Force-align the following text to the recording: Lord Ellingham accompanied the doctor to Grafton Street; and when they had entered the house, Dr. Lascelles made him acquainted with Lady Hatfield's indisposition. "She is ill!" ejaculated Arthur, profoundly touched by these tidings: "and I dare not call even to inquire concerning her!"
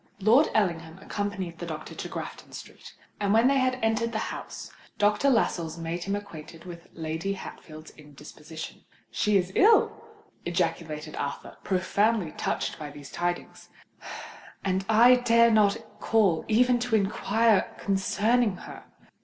Lord 0.19 0.49
Ellingham 0.55 0.97
accompanied 0.97 1.59
the 1.59 1.67
doctor 1.67 1.93
to 1.93 2.07
Grafton 2.07 2.53
Street; 2.53 2.95
and 3.19 3.33
when 3.35 3.47
they 3.47 3.59
had 3.59 3.77
entered 3.83 4.13
the 4.13 4.33
house, 4.33 4.71
Dr. 4.97 5.29
Lascelles 5.29 5.77
made 5.77 6.05
him 6.05 6.15
acquainted 6.15 6.65
with 6.65 6.87
Lady 6.95 7.33
Hatfield's 7.33 7.91
indisposition. 7.91 8.83
"She 9.11 9.37
is 9.37 9.51
ill!" 9.53 9.95
ejaculated 10.43 11.15
Arthur, 11.17 11.57
profoundly 11.63 12.31
touched 12.31 12.79
by 12.79 12.89
these 12.89 13.11
tidings: 13.11 13.69
"and 14.65 14.83
I 14.89 15.17
dare 15.17 15.51
not 15.51 15.77
call 15.99 16.45
even 16.47 16.79
to 16.79 16.95
inquire 16.95 17.75
concerning 17.79 18.55
her!" 18.65 18.85